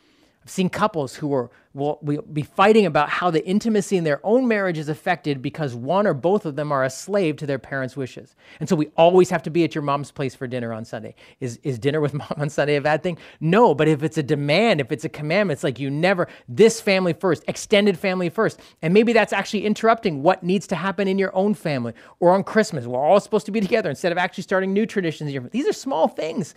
[0.43, 4.21] I've seen couples who are, will, will be fighting about how the intimacy in their
[4.25, 7.61] own marriage is affected because one or both of them are a slave to their
[7.61, 8.35] parents' wishes.
[8.59, 11.15] And so we always have to be at your mom's place for dinner on Sunday.
[11.39, 13.19] Is, is dinner with mom on Sunday a bad thing?
[13.41, 16.81] No, but if it's a demand, if it's a commandment, it's like you never, this
[16.81, 18.59] family first, extended family first.
[18.83, 22.43] And maybe that's actually interrupting what needs to happen in your own family or on
[22.43, 22.85] Christmas.
[22.85, 25.33] We're all supposed to be together instead of actually starting new traditions.
[25.53, 26.57] These are small things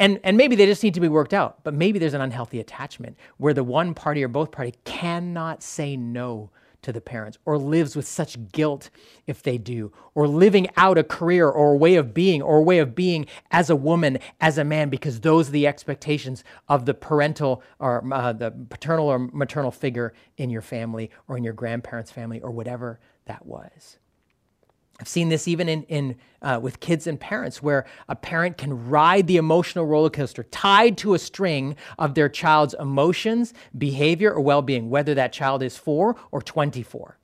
[0.00, 2.58] and, and maybe they just need to be worked out, but maybe there's an unhealthy
[2.58, 6.50] attachment where the one party or both party cannot say no
[6.82, 8.88] to the parents or lives with such guilt
[9.26, 12.62] if they do, or living out a career or a way of being or a
[12.62, 16.86] way of being as a woman, as a man, because those are the expectations of
[16.86, 21.52] the parental or uh, the paternal or maternal figure in your family or in your
[21.52, 23.98] grandparents' family or whatever that was.
[25.00, 28.88] I've seen this even in, in uh, with kids and parents, where a parent can
[28.88, 34.40] ride the emotional roller coaster tied to a string of their child's emotions, behavior, or
[34.40, 37.19] well-being, whether that child is four or 24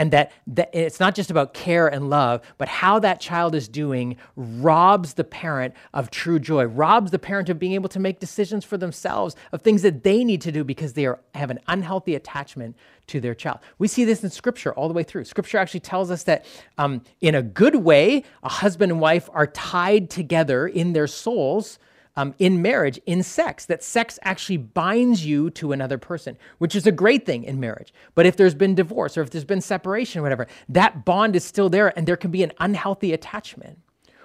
[0.00, 3.68] and that, that it's not just about care and love, but how that child is
[3.68, 8.18] doing robs the parent of true joy, robs the parent of being able to make
[8.18, 11.58] decisions for themselves of things that they need to do because they are, have an
[11.68, 12.74] unhealthy attachment
[13.08, 13.58] to their child.
[13.76, 15.26] We see this in Scripture all the way through.
[15.26, 16.46] Scripture actually tells us that
[16.78, 21.78] um, in a good way, a husband and wife are tied together in their souls
[22.16, 26.86] um, in marriage, in sex, that sex actually binds you to another person, which is
[26.86, 27.94] a great thing in marriage.
[28.14, 31.44] But if there's been divorce or if there's been separation or whatever, that bond is
[31.44, 33.78] still there and there can be an unhealthy attachment.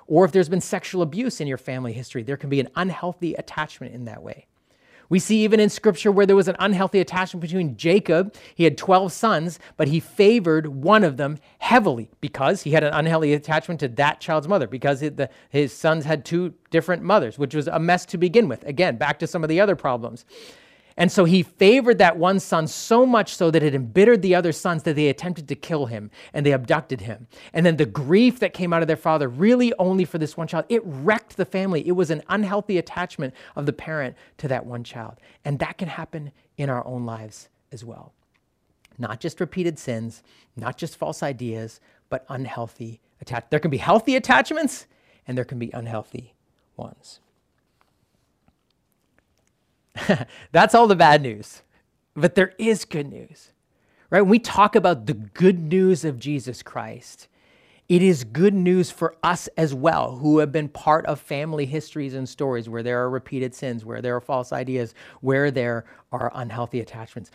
[0.08, 3.34] Or if there's been sexual abuse in your family history, there can be an unhealthy
[3.36, 4.48] attachment in that way.
[5.10, 8.36] We see even in scripture where there was an unhealthy attachment between Jacob.
[8.56, 12.94] He had 12 sons, but he favored one of them heavily because he had an
[12.94, 17.56] unhealthy attachment to that child's mother, because the, his sons had two different mothers, which
[17.56, 18.64] was a mess to begin with.
[18.66, 20.26] Again, back to some of the other problems.
[20.98, 24.54] And so he favored that one son so much so that it embittered the other
[24.54, 27.28] sons that they attempted to kill him and they abducted him.
[27.54, 30.48] And then the grief that came out of their father, really only for this one
[30.48, 31.86] child, it wrecked the family.
[31.86, 35.16] It was an unhealthy attachment of the parent to that one child.
[35.44, 38.14] And that can happen in our own lives as well.
[38.98, 40.24] Not just repeated sins,
[40.56, 43.50] not just false ideas, but unhealthy attachments.
[43.50, 44.88] There can be healthy attachments
[45.28, 46.36] and there can be unhealthy
[46.78, 47.20] ones.
[50.52, 51.62] That's all the bad news.
[52.16, 53.52] But there is good news,
[54.10, 54.22] right?
[54.22, 57.28] When we talk about the good news of Jesus Christ,
[57.88, 62.16] it is good news for us as well, who have been part of family histories
[62.16, 66.32] and stories where there are repeated sins, where there are false ideas, where there are
[66.34, 67.30] unhealthy attachments.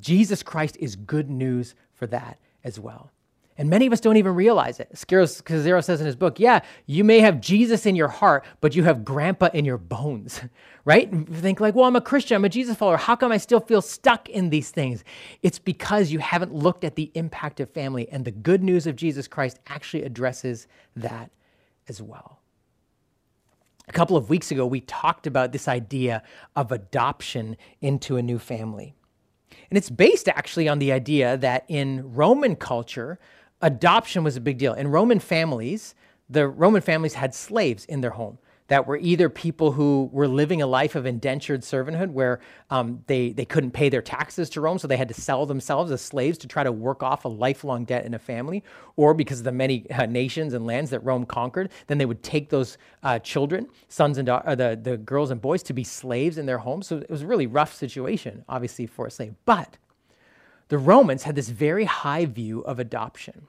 [0.00, 3.10] Jesus Christ is good news for that as well.
[3.58, 4.90] And many of us don't even realize it.
[4.94, 8.84] Scazzero says in his book, yeah, you may have Jesus in your heart, but you
[8.84, 10.42] have grandpa in your bones,
[10.84, 11.10] right?
[11.10, 12.98] And think like, well, I'm a Christian, I'm a Jesus follower.
[12.98, 15.04] How come I still feel stuck in these things?
[15.42, 18.08] It's because you haven't looked at the impact of family.
[18.10, 21.30] And the good news of Jesus Christ actually addresses that
[21.88, 22.40] as well.
[23.88, 26.22] A couple of weeks ago, we talked about this idea
[26.56, 28.94] of adoption into a new family.
[29.70, 33.18] And it's based actually on the idea that in Roman culture,
[33.60, 34.74] adoption was a big deal.
[34.74, 35.94] In Roman families,
[36.28, 38.38] the Roman families had slaves in their home
[38.68, 42.40] that were either people who were living a life of indentured servanthood where
[42.70, 45.92] um, they, they couldn't pay their taxes to Rome, so they had to sell themselves
[45.92, 48.64] as slaves to try to work off a lifelong debt in a family,
[48.96, 52.22] or because of the many uh, nations and lands that Rome conquered, then they would
[52.24, 56.46] take those uh, children, sons and the, the girls and boys, to be slaves in
[56.46, 56.88] their homes.
[56.88, 59.34] So it was a really rough situation, obviously, for a slave.
[59.44, 59.76] But
[60.68, 63.46] the Romans had this very high view of adoption.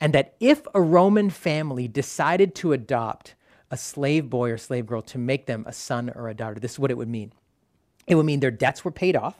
[0.00, 3.34] And that if a Roman family decided to adopt
[3.70, 6.72] a slave boy or slave girl to make them a son or a daughter, this
[6.72, 7.32] is what it would mean.
[8.06, 9.36] It would mean their debts were paid off.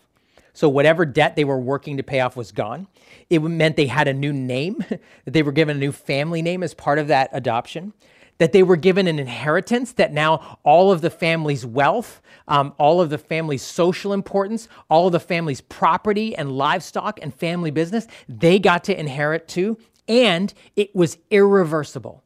[0.53, 2.87] So whatever debt they were working to pay off was gone.
[3.29, 5.01] It meant they had a new name, that
[5.33, 7.93] they were given a new family name as part of that adoption
[8.39, 13.01] that they were given an inheritance, that now all of the family's wealth, um, all
[13.01, 18.07] of the family's social importance, all of the family's property and livestock and family business,
[18.29, 19.79] they got to inherit too,
[20.09, 22.23] and it was irreversible.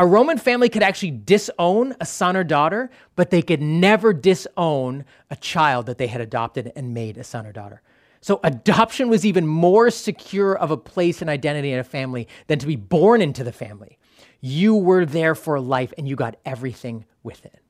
[0.00, 5.04] A Roman family could actually disown a son or daughter, but they could never disown
[5.28, 7.82] a child that they had adopted and made a son or daughter.
[8.20, 12.60] So adoption was even more secure of a place and identity in a family than
[12.60, 13.97] to be born into the family.
[14.40, 17.60] You were there for life and you got everything with it.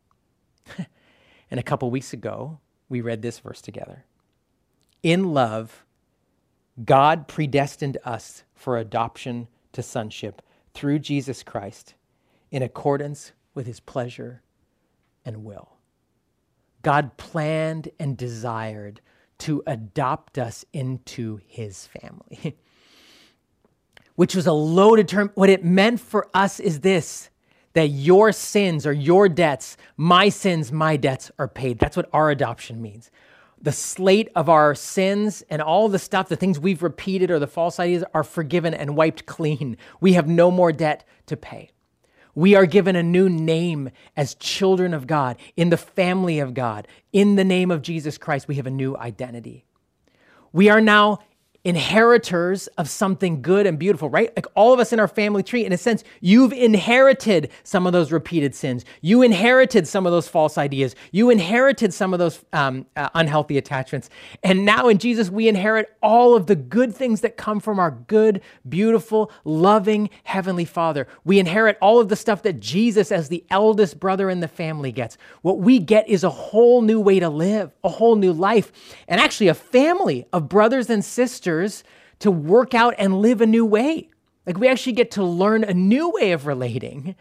[1.50, 4.04] and a couple weeks ago, we read this verse together.
[5.02, 5.84] In love,
[6.84, 10.42] God predestined us for adoption to sonship
[10.74, 11.94] through Jesus Christ
[12.50, 14.42] in accordance with his pleasure
[15.24, 15.78] and will.
[16.82, 19.00] God planned and desired
[19.38, 22.56] to adopt us into his family,
[24.18, 25.30] which was a loaded term.
[25.36, 27.30] What it meant for us is this
[27.74, 31.78] that your sins or your debts, my sins, my debts are paid.
[31.78, 33.12] That's what our adoption means.
[33.62, 37.46] The slate of our sins and all the stuff, the things we've repeated or the
[37.46, 39.76] false ideas are forgiven and wiped clean.
[40.00, 41.70] We have no more debt to pay.
[42.34, 46.88] We are given a new name as children of God, in the family of God.
[47.12, 49.64] In the name of Jesus Christ, we have a new identity.
[50.52, 51.20] We are now
[51.68, 54.34] inheritors of something good and beautiful, right?
[54.34, 57.92] Like all of us in our family tree, in a sense, you've inherited some of
[57.92, 58.86] those repeated sins.
[59.02, 60.96] You inherited some of those false ideas.
[61.12, 64.08] You inherited some of those um, uh, unhealthy attachments.
[64.42, 67.90] And now in Jesus, we inherit all of the good things that come from our
[67.90, 71.06] good, beautiful, loving Heavenly Father.
[71.24, 74.90] We inherit all of the stuff that Jesus, as the eldest brother in the family,
[74.90, 75.18] gets.
[75.42, 78.72] What we get is a whole new way to live, a whole new life,
[79.06, 81.57] and actually a family of brothers and sisters
[82.20, 84.08] to work out and live a new way.
[84.46, 87.14] Like we actually get to learn a new way of relating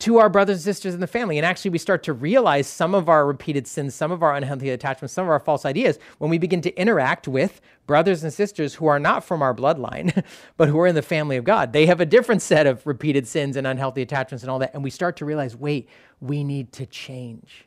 [0.00, 1.36] to our brothers and sisters in the family.
[1.36, 4.70] And actually, we start to realize some of our repeated sins, some of our unhealthy
[4.70, 8.74] attachments, some of our false ideas when we begin to interact with brothers and sisters
[8.74, 10.24] who are not from our bloodline,
[10.56, 11.72] but who are in the family of God.
[11.72, 14.72] They have a different set of repeated sins and unhealthy attachments and all that.
[14.72, 15.88] And we start to realize wait,
[16.20, 17.66] we need to change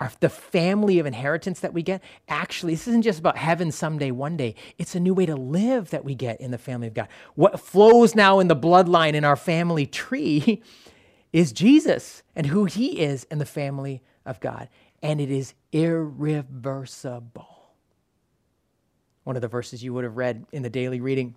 [0.00, 4.10] our, the family of inheritance that we get, actually, this isn't just about heaven someday,
[4.10, 4.54] one day.
[4.78, 7.08] It's a new way to live that we get in the family of God.
[7.34, 10.62] What flows now in the bloodline in our family tree
[11.32, 14.68] is Jesus and who he is in the family of God.
[15.02, 17.46] And it is irreversible.
[19.24, 21.34] One of the verses you would have read in the daily reading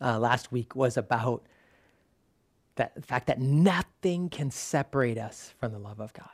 [0.00, 1.42] uh, last week was about
[2.76, 6.28] that, the fact that nothing can separate us from the love of God.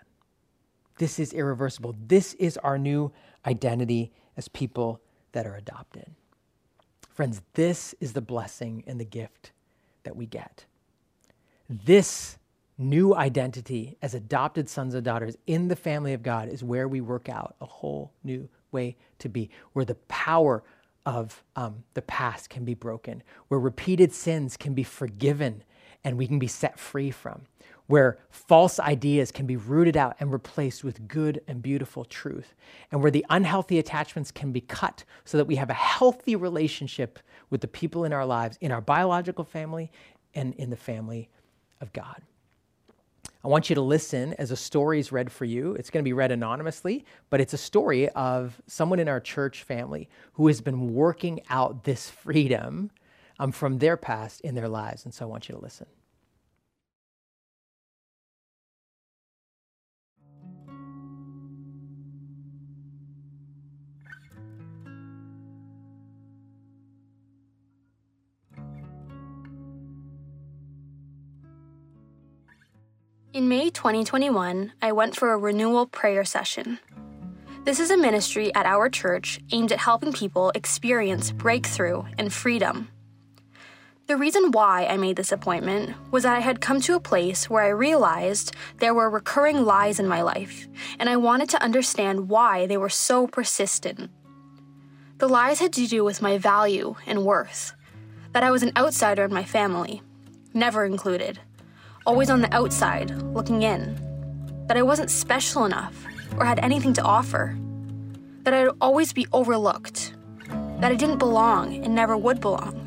[0.99, 1.95] This is irreversible.
[2.07, 3.13] This is our new
[3.45, 5.01] identity as people
[5.33, 6.11] that are adopted.
[7.09, 9.53] Friends, this is the blessing and the gift
[10.05, 10.65] that we get.
[11.69, 12.39] This
[12.79, 17.01] new identity as adopted sons and daughters in the family of God is where we
[17.01, 20.63] work out a whole new way to be, where the power
[21.07, 25.63] of um, the past can be broken, where repeated sins can be forgiven
[26.05, 27.43] and we can be set free from,
[27.87, 32.55] where false ideas can be rooted out and replaced with good and beautiful truth,
[32.91, 37.19] and where the unhealthy attachments can be cut so that we have a healthy relationship
[37.51, 39.91] with the people in our lives, in our biological family,
[40.35, 41.29] and in the family
[41.81, 42.23] of God.
[43.45, 45.75] I want you to listen as a story is read for you.
[45.75, 49.63] It's going to be read anonymously, but it's a story of someone in our church
[49.63, 52.91] family who has been working out this freedom
[53.39, 55.05] um, from their past in their lives.
[55.05, 55.87] And so I want you to listen.
[73.37, 76.79] In May 2021, I went for a renewal prayer session.
[77.65, 82.89] This is a ministry at our church aimed at helping people experience breakthrough and freedom.
[84.07, 87.51] The reason why I made this appointment was that I had come to a place
[87.51, 90.67] where I realized there were recurring lies in my life,
[90.99, 94.11] and I wanted to understand why they were so persistent.
[95.19, 97.75] The lies had to do with my value and worth,
[98.33, 100.01] that I was an outsider in my family,
[100.55, 101.39] never included
[102.07, 103.99] always on the outside, looking in.
[104.69, 106.07] That I wasn't special enough
[106.39, 107.57] or had anything to offer.
[108.45, 110.15] That I'd always be overlooked.
[110.81, 112.83] That I didn't belong and never would belong.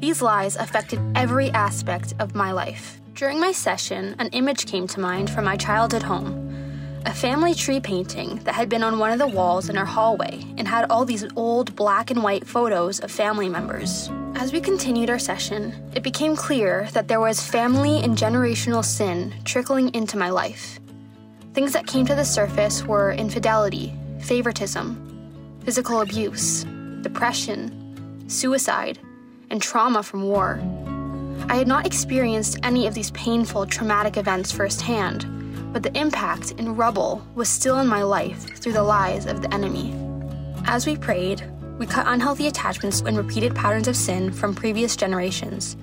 [0.00, 3.00] These lies affected every aspect of my life.
[3.14, 6.51] During my session, an image came to mind from my childhood home
[7.04, 10.40] a family tree painting that had been on one of the walls in our hallway
[10.56, 14.10] and had all these old black and white photos of family members.
[14.36, 19.34] As we continued our session, it became clear that there was family and generational sin
[19.44, 20.78] trickling into my life.
[21.54, 26.64] Things that came to the surface were infidelity, favoritism, physical abuse,
[27.02, 28.98] depression, suicide,
[29.50, 30.60] and trauma from war.
[31.48, 35.26] I had not experienced any of these painful, traumatic events firsthand,
[35.72, 39.52] but the impact and rubble was still in my life through the lies of the
[39.54, 39.94] enemy.
[40.66, 41.42] As we prayed,
[41.78, 45.76] we cut unhealthy attachments and repeated patterns of sin from previous generations.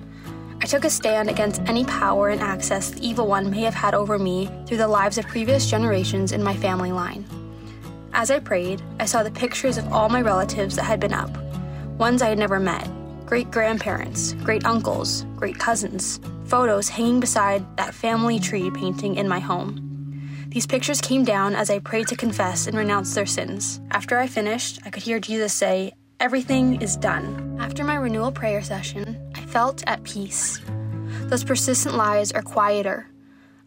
[0.62, 3.94] I took a stand against any power and access the evil one may have had
[3.94, 7.26] over me through the lives of previous generations in my family line.
[8.12, 11.30] As I prayed, I saw the pictures of all my relatives that had been up,
[11.98, 12.88] ones I had never met
[13.26, 16.18] great grandparents, great uncles, great cousins,
[16.50, 19.86] photos hanging beside that family tree painting in my home.
[20.48, 23.80] These pictures came down as I prayed to confess and renounce their sins.
[23.92, 27.56] After I finished, I could hear Jesus say, Everything is done.
[27.60, 30.60] After my renewal prayer session, I felt at peace.
[31.28, 33.06] Those persistent lies are quieter.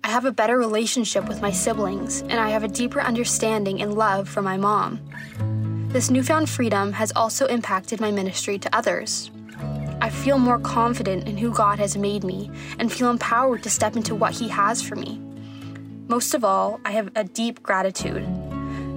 [0.03, 3.93] I have a better relationship with my siblings, and I have a deeper understanding and
[3.95, 4.99] love for my mom.
[5.87, 9.31] This newfound freedom has also impacted my ministry to others.
[10.03, 13.95] I feel more confident in who God has made me and feel empowered to step
[13.95, 15.17] into what He has for me.
[16.09, 18.27] Most of all, I have a deep gratitude.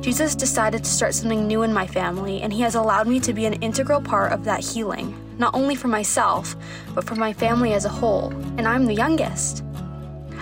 [0.03, 3.33] Jesus decided to start something new in my family, and He has allowed me to
[3.33, 6.57] be an integral part of that healing, not only for myself,
[6.93, 9.63] but for my family as a whole, and I'm the youngest.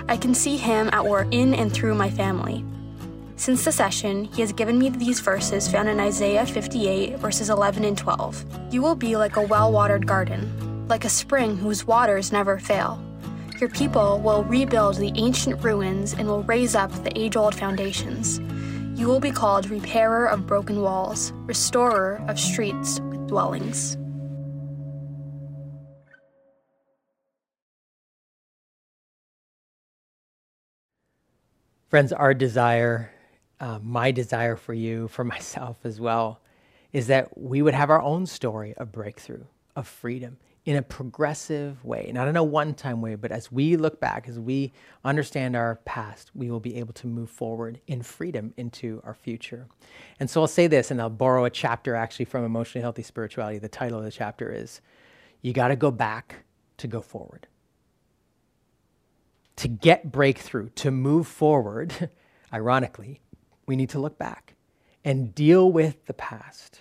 [0.08, 2.64] I can see Him at work in and through my family.
[3.44, 7.84] Since the session, he has given me these verses found in Isaiah 58, verses 11
[7.84, 8.42] and 12.
[8.72, 12.98] You will be like a well watered garden, like a spring whose waters never fail.
[13.60, 18.38] Your people will rebuild the ancient ruins and will raise up the age old foundations.
[18.98, 23.98] You will be called repairer of broken walls, restorer of streets with dwellings.
[31.90, 33.10] Friends, our desire
[33.64, 36.40] uh, my desire for you, for myself as well,
[36.92, 39.44] is that we would have our own story of breakthrough,
[39.74, 40.36] of freedom
[40.66, 44.28] in a progressive way, not in a one time way, but as we look back,
[44.28, 44.72] as we
[45.04, 49.66] understand our past, we will be able to move forward in freedom into our future.
[50.20, 53.58] And so I'll say this, and I'll borrow a chapter actually from Emotionally Healthy Spirituality.
[53.58, 54.80] The title of the chapter is
[55.42, 56.44] You Got to Go Back
[56.78, 57.46] to Go Forward.
[59.56, 62.10] To get breakthrough, to move forward,
[62.52, 63.20] ironically,
[63.66, 64.54] we need to look back
[65.04, 66.80] and deal with the past.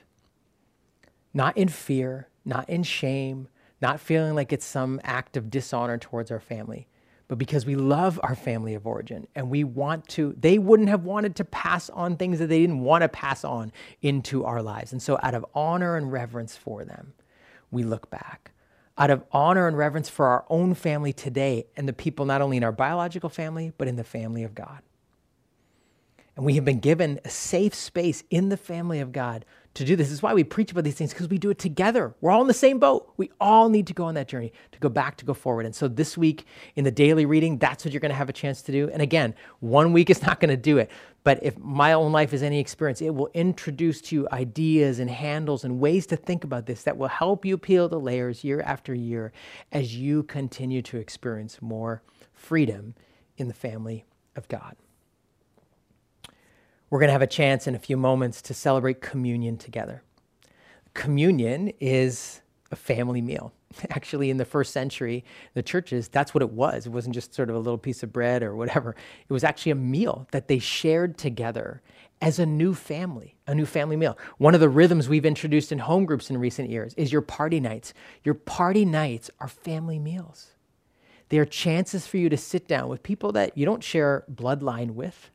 [1.34, 3.48] Not in fear, not in shame,
[3.82, 6.88] not feeling like it's some act of dishonor towards our family,
[7.28, 11.04] but because we love our family of origin and we want to, they wouldn't have
[11.04, 13.72] wanted to pass on things that they didn't want to pass on
[14.02, 14.92] into our lives.
[14.92, 17.14] And so, out of honor and reverence for them,
[17.72, 18.52] we look back.
[18.98, 22.58] Out of honor and reverence for our own family today and the people not only
[22.58, 24.82] in our biological family, but in the family of God.
[26.36, 29.96] And we have been given a safe space in the family of God to do
[29.96, 30.08] this.
[30.08, 32.14] This is why we preach about these things because we do it together.
[32.22, 33.12] We're all in the same boat.
[33.18, 35.66] We all need to go on that journey to go back, to go forward.
[35.66, 38.34] And so this week in the daily reading, that's what you're going to have a
[38.34, 38.90] chance to do.
[38.90, 40.92] And again, one week is not going to do it.
[41.24, 45.10] But if my own life is any experience, it will introduce to you ideas and
[45.10, 48.62] handles and ways to think about this that will help you peel the layers year
[48.62, 49.32] after year
[49.72, 52.02] as you continue to experience more
[52.34, 52.96] freedom
[53.38, 54.06] in the family
[54.36, 54.76] of God.
[56.94, 60.04] We're going to have a chance in a few moments to celebrate communion together.
[60.94, 63.52] Communion is a family meal.
[63.90, 65.26] Actually, in the first century,
[65.56, 66.86] the churches, that's what it was.
[66.86, 68.96] It wasn't just sort of a little piece of bread or whatever.
[69.28, 71.82] It was actually a meal that they shared together
[72.22, 74.16] as a new family, a new family meal.
[74.38, 77.60] One of the rhythms we've introduced in home groups in recent years is your party
[77.60, 77.96] nights.
[78.24, 80.52] Your party nights are family meals.
[81.30, 84.92] They are chances for you to sit down with people that you don't share bloodline
[84.92, 85.32] with,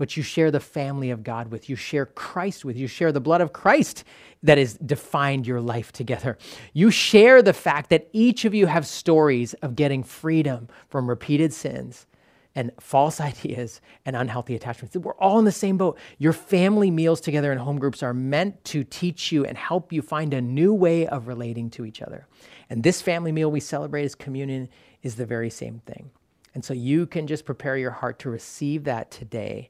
[0.00, 1.68] but you share the family of God with.
[1.68, 2.74] You share Christ with.
[2.74, 4.02] You share the blood of Christ
[4.42, 6.38] that has defined your life together.
[6.72, 11.52] You share the fact that each of you have stories of getting freedom from repeated
[11.52, 12.06] sins
[12.54, 14.96] and false ideas and unhealthy attachments.
[14.96, 15.98] We're all in the same boat.
[16.16, 20.00] Your family meals together in home groups are meant to teach you and help you
[20.00, 22.26] find a new way of relating to each other.
[22.70, 24.70] And this family meal we celebrate as communion
[25.02, 26.10] is the very same thing.
[26.54, 29.68] And so you can just prepare your heart to receive that today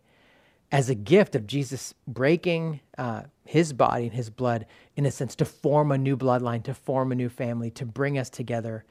[0.72, 4.66] as a gift of Jesus breaking uh, his body and his blood,
[4.96, 8.18] in a sense, to form a new bloodline, to form a new family, to bring
[8.18, 8.84] us together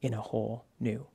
[0.00, 1.06] in a whole new.